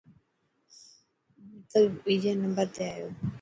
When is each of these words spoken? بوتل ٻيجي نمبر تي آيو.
بوتل 1.51 1.85
ٻيجي 2.03 2.31
نمبر 2.43 2.65
تي 2.75 2.83
آيو. 2.93 3.07